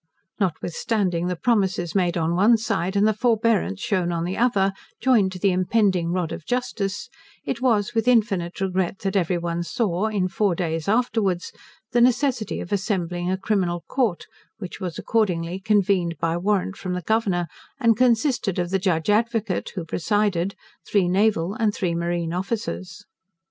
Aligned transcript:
Notwithstanding 0.39 1.27
the 1.27 1.35
promises 1.35 1.93
made 1.93 2.17
on 2.17 2.33
one 2.35 2.57
side, 2.57 2.95
and 2.95 3.05
the 3.07 3.13
forbearance 3.13 3.79
shewn 3.81 4.11
on 4.11 4.23
the 4.23 4.35
other, 4.35 4.73
joined 4.99 5.31
to 5.33 5.37
the 5.37 5.51
impending 5.51 6.11
rod 6.11 6.31
of 6.31 6.43
justice, 6.43 7.07
it 7.45 7.61
was 7.61 7.93
with 7.93 8.07
infinite 8.07 8.59
regret 8.61 8.97
that 9.01 9.15
every 9.15 9.37
one 9.37 9.61
saw, 9.61 10.07
in 10.07 10.27
four 10.27 10.55
clays 10.55 10.87
afterwards, 10.87 11.53
the 11.91 12.01
necessity 12.01 12.59
of 12.59 12.71
assembling 12.71 13.29
a 13.29 13.37
Criminal 13.37 13.83
Court, 13.87 14.25
which 14.57 14.79
was 14.79 14.97
accordingly 14.97 15.59
convened 15.59 16.17
by 16.19 16.35
warrant 16.35 16.77
from 16.77 16.93
the 16.95 17.03
Governor, 17.03 17.45
and 17.79 17.95
consisted 17.95 18.57
of 18.57 18.71
the 18.71 18.79
judge 18.79 19.07
Advocate, 19.07 19.69
who 19.75 19.85
presided, 19.85 20.55
three 20.83 21.07
naval, 21.07 21.53
and 21.53 21.75
three 21.75 21.93
marine 21.93 22.33
officers. 22.33 23.05